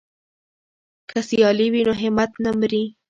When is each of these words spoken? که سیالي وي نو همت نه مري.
که 1.09 1.17
سیالي 1.27 1.67
وي 1.73 1.81
نو 1.87 1.93
همت 2.01 2.31
نه 2.43 2.51
مري. 2.59 2.83